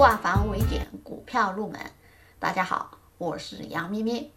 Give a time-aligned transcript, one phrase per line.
[0.00, 1.78] 化繁为简，股票入门。
[2.38, 4.30] 大家好，我是杨咩咩。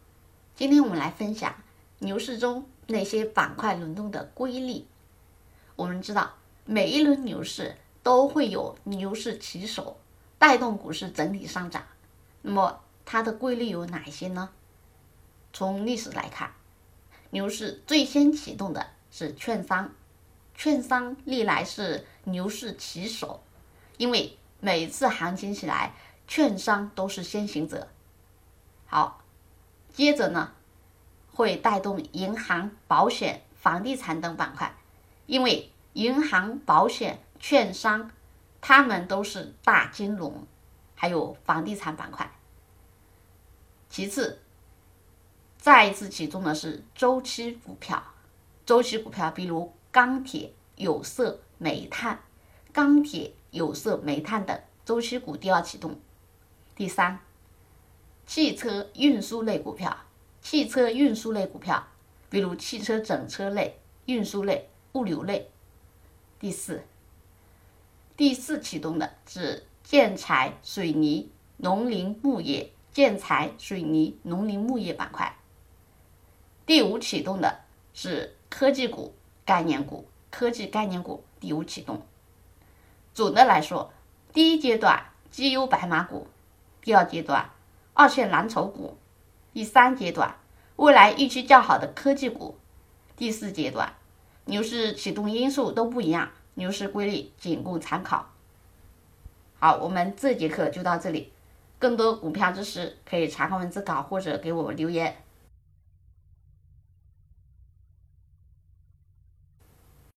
[0.56, 1.56] 今天我们来分享
[2.00, 4.86] 牛市中那些板块轮动的规律。
[5.78, 6.34] 我们知道，
[6.66, 9.98] 每一轮牛市都会有牛市起手，
[10.38, 11.82] 带动股市整体上涨。
[12.42, 14.50] 那么它的规律有哪些呢？
[15.54, 16.52] 从历史来看，
[17.30, 19.94] 牛市最先启动的是券商，
[20.54, 23.42] 券商历来是牛市起手，
[23.96, 25.94] 因为每次行情起来，
[26.26, 27.90] 券商都是先行者。
[28.86, 29.22] 好，
[29.92, 30.54] 接着呢，
[31.34, 34.74] 会带动银行、保险、房地产等板块，
[35.26, 38.10] 因为银行、保险、券商，
[38.62, 40.48] 他们都是大金融，
[40.96, 42.32] 还有房地产板块。
[43.90, 44.40] 其次，
[45.58, 48.02] 再一次启动的是周期股票，
[48.66, 52.22] 周期股票比如钢铁、有色、煤炭，
[52.72, 53.34] 钢铁。
[53.54, 55.96] 有色、煤炭等周期股第二启动。
[56.76, 57.20] 第三，
[58.26, 59.96] 汽车运输类股票，
[60.42, 61.88] 汽车运输类股票，
[62.32, 65.52] 比如汽车整车类、运输类、物流类。
[66.40, 66.84] 第四，
[68.18, 75.38] 第四启动的是建材、水泥、农林牧业、建材、水泥、农林牧业板块。
[76.66, 77.60] 第五启动的
[77.94, 79.14] 是科技股、
[79.46, 82.02] 概念股、科技概念股第五启动。
[83.14, 83.92] 总的来说，
[84.34, 86.28] 第一阶段绩优白马股，
[86.82, 87.52] 第二阶段
[87.94, 88.98] 二线蓝筹股，
[89.54, 90.36] 第三阶段
[90.78, 92.58] 未来预期较好的科技股，
[93.16, 93.94] 第四阶段
[94.46, 98.30] 牛市启动因素都不一样，牛市规律仅供参考。
[99.60, 101.32] 好，我们这节课就到这里，
[101.78, 105.16] 更多股票知识可以查看文字稿或者给我留言。